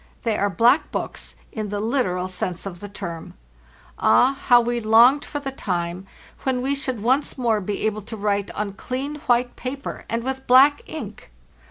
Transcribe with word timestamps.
They 0.23 0.35
are 0.35 0.49
"black 0.49 0.91
books" 0.91 1.35
in 1.51 1.69
the 1.69 1.79
literal 1.79 2.27
sense 2.27 2.65
of 2.65 2.79
the 2.79 2.89
term. 2.89 3.35
Ah! 3.99 4.35
how 4.47 4.59
we 4.59 4.79
longed 4.79 5.23
for 5.23 5.39
the 5.39 5.51
time 5.51 6.07
when 6.41 6.63
we 6.63 6.73
should 6.73 7.03
once 7.03 7.37
more 7.37 7.61
be 7.61 7.85
able 7.85 8.01
to 8.01 8.17
write 8.17 8.49
on 8.55 8.73
clean 8.73 9.17
white 9.29 9.55
paper 9.55 10.05
and 10.09 10.23
with 10.23 10.47
black 10.47 10.81
ink! 10.87 11.29